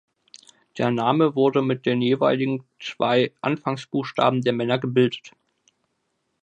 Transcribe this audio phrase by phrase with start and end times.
[0.79, 5.33] Der Name wurde mit den jeweiligen zwei Anfangsbuchstaben der Männer gebildet.